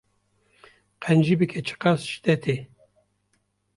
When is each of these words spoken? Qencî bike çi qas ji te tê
Qencî 1.03 1.35
bike 1.39 1.61
çi 1.67 1.75
qas 1.81 1.99
ji 2.09 2.17
te 2.23 2.33
tê 2.43 2.57